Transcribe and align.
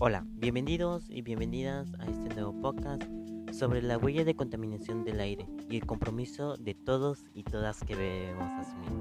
Hola, 0.00 0.24
bienvenidos 0.30 1.10
y 1.10 1.22
bienvenidas 1.22 1.92
a 1.98 2.04
este 2.04 2.32
nuevo 2.32 2.52
podcast 2.62 3.02
sobre 3.50 3.82
la 3.82 3.98
huella 3.98 4.24
de 4.24 4.36
contaminación 4.36 5.02
del 5.02 5.18
aire 5.18 5.48
y 5.68 5.74
el 5.74 5.86
compromiso 5.86 6.56
de 6.56 6.74
todos 6.74 7.24
y 7.34 7.42
todas 7.42 7.82
que 7.82 7.96
debemos 7.96 8.48
asumir. 8.60 8.92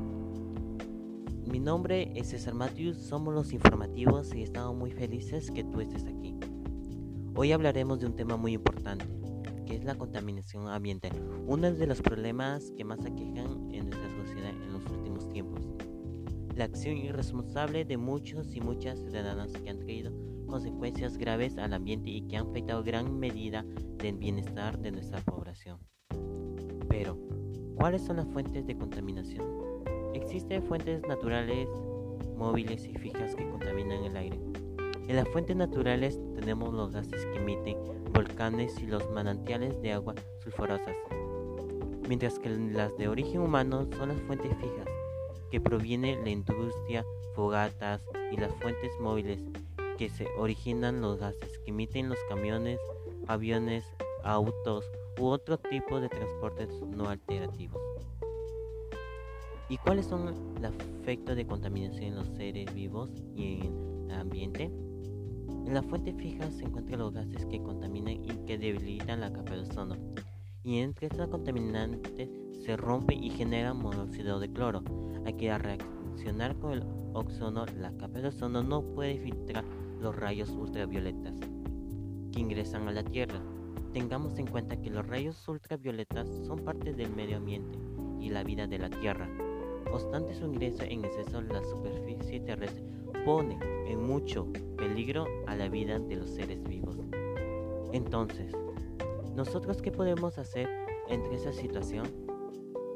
Mi 1.46 1.60
nombre 1.60 2.12
es 2.16 2.30
César 2.30 2.56
Matthews, 2.56 2.98
somos 2.98 3.32
los 3.32 3.54
informativos 3.54 4.34
y 4.34 4.42
estamos 4.42 4.76
muy 4.76 4.90
felices 4.90 5.52
que 5.52 5.64
tú 5.64 5.82
estés 5.82 6.06
aquí. 6.06 6.36
Hoy 7.36 7.52
hablaremos 7.52 8.00
de 8.00 8.08
un 8.08 8.16
tema 8.16 8.36
muy 8.36 8.54
importante, 8.54 9.06
que 9.68 9.76
es 9.76 9.84
la 9.84 10.00
contaminación 10.00 10.68
ambiental, 10.68 11.12
uno 11.46 11.72
de 11.72 11.86
los 11.86 12.02
problemas 12.02 12.72
que 12.76 12.84
más 12.84 13.02
aquejan 13.02 13.72
en 13.72 13.92
nuestra 13.92 14.10
sociedad 14.18 14.50
en 14.50 14.74
los 14.74 14.84
últimos 14.88 15.30
tiempos. 15.30 15.77
La 16.58 16.66
acción 16.66 16.98
irresponsable 16.98 17.86
de 17.86 17.98
muchos 17.98 18.56
y 18.56 18.62
muchas 18.62 18.98
ciudadanos 18.98 19.52
que 19.52 19.70
han 19.70 19.78
traído 19.78 20.12
consecuencias 20.48 21.16
graves 21.16 21.56
al 21.60 21.72
ambiente 21.72 22.10
y 22.10 22.22
que 22.24 22.36
han 22.36 22.48
afectado 22.48 22.84
gran 22.84 23.20
medida 23.20 23.64
del 24.00 24.18
bienestar 24.18 24.80
de 24.80 24.90
nuestra 24.90 25.22
población. 25.22 25.78
Pero, 26.90 27.16
¿cuáles 27.76 28.02
son 28.02 28.18
las 28.18 28.28
fuentes 28.30 28.66
de 28.66 28.76
contaminación? 28.76 29.46
Existen 30.16 30.64
fuentes 30.64 31.04
naturales, 31.08 31.70
móviles 32.36 32.88
y 32.88 32.96
fijas 32.96 33.36
que 33.36 33.48
contaminan 33.48 34.04
el 34.06 34.18
aire. 34.18 34.40
En 35.08 35.16
las 35.16 35.30
fuentes 35.30 35.56
naturales 35.56 36.20
tenemos 36.34 36.74
los 36.74 36.92
gases 36.92 37.24
que 37.24 37.38
emiten 37.38 37.78
volcanes 38.16 38.82
y 38.82 38.88
los 38.88 39.08
manantiales 39.12 39.80
de 39.84 39.92
agua 39.92 40.16
sulfurosas, 40.40 40.96
mientras 42.10 42.40
que 42.40 42.50
las 42.50 42.98
de 42.98 43.10
origen 43.10 43.42
humano 43.42 43.88
son 43.96 44.10
las 44.10 44.22
fuentes 44.22 44.52
fijas, 44.58 44.97
que 45.52 45.62
provienen 45.62 46.20
de 46.20 46.24
la 46.24 46.30
industria, 46.30 47.06
fogatas 47.36 48.02
y 48.32 48.38
las 48.38 48.54
fuentes 48.56 48.92
móviles, 49.00 49.40
que 49.98 50.10
se 50.10 50.28
originan 50.38 51.02
los 51.02 51.20
gases 51.20 51.58
que 51.60 51.72
emiten 51.72 52.10
los 52.10 52.20
camiones, 52.30 52.80
aviones, 53.28 53.86
autos 54.24 54.86
u 55.20 55.26
otro 55.26 55.58
tipo 55.58 56.00
de 56.00 56.10
transportes 56.10 56.70
no 56.96 57.10
alterativos. 57.10 57.82
¿Y 59.70 59.78
cuáles 59.78 60.06
son 60.06 60.26
los 60.26 60.36
efectos 61.02 61.36
de 61.36 61.46
contaminación 61.46 62.04
en 62.04 62.16
los 62.16 62.28
seres 62.38 62.74
vivos 62.74 63.10
y 63.36 63.62
en 63.62 64.10
el 64.10 64.16
ambiente? 64.18 64.64
En 64.64 65.74
la 65.74 65.84
fuente 65.84 66.14
fija 66.14 66.50
se 66.52 66.64
encuentran 66.64 67.00
los 67.00 67.14
gases 67.14 67.46
que 67.46 67.62
contaminan 67.62 68.14
y 68.14 68.46
que 68.46 68.58
debilitan 68.58 69.20
la 69.20 69.34
capa 69.34 69.56
de 69.56 69.62
ozono. 69.62 69.98
Y 70.68 70.80
entre 70.80 71.08
estos 71.08 71.30
contaminantes 71.30 72.30
se 72.66 72.76
rompe 72.76 73.16
y 73.16 73.30
genera 73.30 73.74
monóxido 73.74 74.38
de 74.38 74.52
cloro. 74.52 74.84
Hay 75.26 75.32
que 75.32 75.58
reaccionar 75.58 76.58
con 76.58 76.74
el 76.74 76.84
ozono, 77.14 77.66
la 77.80 77.96
capa 77.96 78.20
de 78.20 78.28
ozono 78.28 78.62
no 78.64 78.82
puede 78.82 79.18
filtrar 79.18 79.64
los 80.02 80.14
rayos 80.14 80.50
ultravioletas 80.50 81.36
que 82.34 82.42
ingresan 82.42 82.86
a 82.90 82.92
la 82.92 83.04
Tierra. 83.06 83.42
Tengamos 83.94 84.38
en 84.40 84.48
cuenta 84.48 84.76
que 84.76 84.90
los 84.90 85.08
rayos 85.08 85.48
ultravioletas 85.48 86.28
son 86.46 86.60
parte 86.66 86.92
del 86.94 87.16
medio 87.16 87.38
ambiente 87.38 87.80
y 88.20 88.30
la 88.30 88.44
vida 88.44 88.68
de 88.68 88.80
la 88.80 88.90
Tierra. 88.90 89.30
Obstante 89.94 90.36
su 90.36 90.48
ingreso 90.48 90.84
en 90.84 91.06
exceso 91.06 91.40
la 91.44 91.64
superficie 91.64 92.42
terrestre 92.42 92.84
pone 93.24 93.58
en 93.88 94.06
mucho 94.06 94.52
peligro 94.76 95.28
a 95.48 95.56
la 95.56 95.70
vida 95.70 95.98
de 95.98 96.18
los 96.18 96.30
seres 96.30 96.62
vivos. 96.66 96.98
Entonces, 97.94 98.54
¿nosotros 99.38 99.84
qué 99.84 99.92
podemos 99.92 100.40
hacer 100.40 100.68
entre 101.08 101.36
esa 101.36 101.54
situación? 101.54 102.08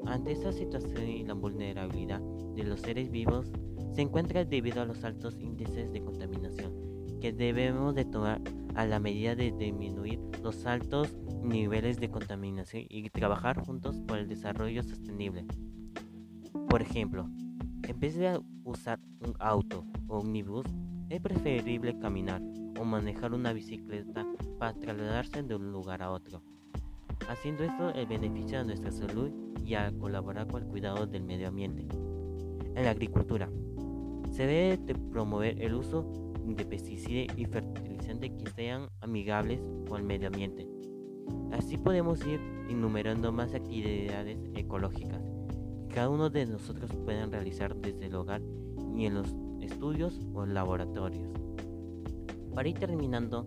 Ante 0.07 0.31
esta 0.31 0.51
situación 0.51 1.07
y 1.07 1.23
la 1.23 1.35
vulnerabilidad 1.35 2.19
de 2.19 2.63
los 2.63 2.81
seres 2.81 3.11
vivos 3.11 3.51
se 3.93 4.01
encuentra 4.01 4.43
debido 4.43 4.81
a 4.81 4.85
los 4.85 5.03
altos 5.03 5.39
índices 5.39 5.93
de 5.93 6.01
contaminación 6.01 6.73
que 7.21 7.31
debemos 7.31 7.93
de 7.93 8.05
tomar 8.05 8.41
a 8.73 8.87
la 8.87 8.99
medida 8.99 9.35
de 9.35 9.51
disminuir 9.51 10.19
los 10.41 10.65
altos 10.65 11.15
niveles 11.43 11.99
de 11.99 12.09
contaminación 12.09 12.85
y 12.89 13.07
trabajar 13.11 13.63
juntos 13.63 14.01
por 14.07 14.17
el 14.17 14.27
desarrollo 14.27 14.81
sostenible. 14.81 15.45
Por 16.67 16.81
ejemplo, 16.81 17.29
en 17.87 17.99
vez 17.99 18.15
de 18.15 18.41
usar 18.63 18.99
un 19.19 19.35
auto 19.37 19.85
o 20.07 20.17
ómnibus, 20.17 20.65
es 21.09 21.21
preferible 21.21 21.99
caminar 21.99 22.41
o 22.81 22.83
manejar 22.83 23.31
una 23.33 23.53
bicicleta 23.53 24.25
para 24.57 24.73
trasladarse 24.73 25.43
de 25.43 25.55
un 25.55 25.71
lugar 25.71 26.01
a 26.01 26.09
otro. 26.09 26.41
Haciendo 27.29 27.63
esto 27.63 27.93
el 27.93 28.07
beneficio 28.07 28.57
de 28.57 28.65
nuestra 28.65 28.91
salud 28.91 29.29
y 29.63 29.75
a 29.75 29.91
colaborar 29.91 30.47
con 30.47 30.63
el 30.63 30.67
cuidado 30.67 31.05
del 31.05 31.23
medio 31.23 31.49
ambiente. 31.49 31.87
En 32.73 32.83
la 32.83 32.89
agricultura, 32.89 33.49
se 34.31 34.47
debe 34.47 34.95
promover 35.11 35.61
el 35.61 35.75
uso 35.75 36.33
de 36.43 36.65
pesticidas 36.65 37.37
y 37.37 37.45
fertilizantes 37.45 38.31
que 38.31 38.49
sean 38.49 38.87
amigables 39.01 39.61
con 39.87 40.01
el 40.01 40.07
medio 40.07 40.29
ambiente. 40.29 40.67
Así 41.51 41.77
podemos 41.77 42.25
ir 42.25 42.39
enumerando 42.67 43.31
más 43.31 43.53
actividades 43.53 44.39
ecológicas 44.55 45.21
que 45.87 45.93
cada 45.93 46.09
uno 46.09 46.31
de 46.31 46.47
nosotros 46.47 46.89
pueden 47.05 47.31
realizar 47.31 47.75
desde 47.75 48.07
el 48.07 48.15
hogar 48.15 48.41
y 48.95 49.05
en 49.05 49.13
los 49.13 49.35
estudios 49.59 50.19
o 50.33 50.47
laboratorios. 50.47 51.40
Para 52.53 52.69
ir 52.69 52.77
terminando, 52.77 53.43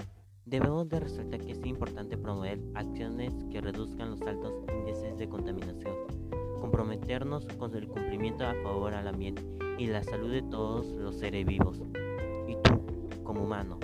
debemos 0.47 0.88
de 0.88 1.00
resaltar 1.00 1.41
que 1.41 1.53
es 1.53 1.65
importante 1.66 2.16
promover 2.16 2.60
acciones 2.75 3.32
que 3.50 3.60
reduzcan 3.60 4.10
los 4.10 4.22
altos 4.22 4.53
índices 4.72 5.16
de 5.19 5.28
contaminación, 5.28 5.94
comprometernos 6.60 7.47
con 7.59 7.75
el 7.75 7.88
cumplimiento 7.88 8.47
a 8.47 8.54
favor 8.62 8.94
al 8.94 9.09
ambiente 9.09 9.43
y 9.78 9.87
la 9.87 10.03
salud 10.03 10.31
de 10.31 10.43
todos 10.43 10.87
los 10.87 11.16
seres 11.16 11.47
vivos 11.47 11.81
como 13.34 13.47
humano, 13.47 13.81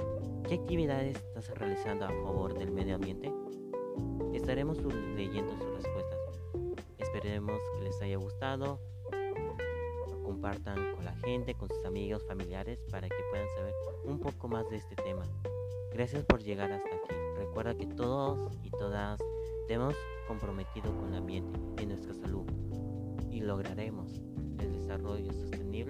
¿qué 0.46 0.54
actividades 0.54 1.16
estás 1.16 1.48
realizando 1.58 2.04
a 2.04 2.08
favor 2.08 2.56
del 2.56 2.70
medio 2.70 2.94
ambiente? 2.94 3.32
Estaremos 4.32 4.78
leyendo 5.16 5.52
sus 5.56 5.74
respuestas. 5.74 6.18
Esperemos 6.98 7.58
que 7.74 7.84
les 7.84 8.00
haya 8.02 8.16
gustado. 8.18 8.78
Compartan 10.30 10.94
con 10.94 11.04
la 11.04 11.16
gente, 11.16 11.54
con 11.54 11.68
sus 11.68 11.84
amigos, 11.84 12.22
familiares, 12.24 12.78
para 12.88 13.08
que 13.08 13.16
puedan 13.30 13.48
saber 13.56 13.74
un 14.04 14.20
poco 14.20 14.46
más 14.46 14.70
de 14.70 14.76
este 14.76 14.94
tema. 14.94 15.24
Gracias 15.92 16.24
por 16.24 16.40
llegar 16.40 16.70
hasta 16.70 16.88
aquí. 16.88 17.16
Recuerda 17.36 17.74
que 17.74 17.86
todos 17.86 18.56
y 18.62 18.70
todas 18.70 19.20
estemos 19.62 19.96
comprometidos 20.28 20.94
con 20.94 21.08
el 21.08 21.16
ambiente 21.16 21.58
y 21.82 21.86
nuestra 21.86 22.14
salud 22.14 22.44
y 23.28 23.40
lograremos 23.40 24.20
el 24.60 24.72
desarrollo 24.72 25.32
sostenible 25.32 25.89